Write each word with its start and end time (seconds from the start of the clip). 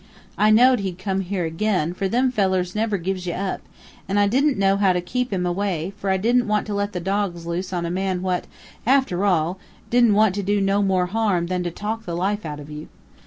I 0.35 0.49
know'd 0.49 0.79
he'd 0.79 0.97
come 0.97 1.21
here 1.21 1.45
ag'in, 1.45 1.93
for 1.93 2.07
them 2.07 2.31
fellers 2.31 2.73
never 2.73 2.97
gives 2.97 3.27
you 3.27 3.33
up; 3.33 3.61
and 4.09 4.19
I 4.19 4.27
didn't 4.27 4.57
know 4.57 4.75
how 4.77 4.93
to 4.93 4.99
keep 4.99 5.31
him 5.31 5.45
away, 5.45 5.93
for 5.95 6.09
I 6.09 6.17
didn't 6.17 6.47
want 6.47 6.65
to 6.65 6.73
let 6.73 6.93
the 6.93 6.99
dogs 6.99 7.45
loose 7.45 7.71
on 7.71 7.85
a 7.85 7.91
man 7.91 8.23
what, 8.23 8.45
after 8.87 9.25
all, 9.25 9.59
didn't 9.91 10.15
want 10.15 10.33
to 10.33 10.41
do 10.41 10.59
no 10.59 10.81
more 10.81 11.05
harm 11.05 11.45
than 11.45 11.61
to 11.61 11.69
talk 11.69 12.05
the 12.05 12.15
life 12.15 12.47
out 12.47 12.59
of 12.59 12.71
you. 12.71 12.87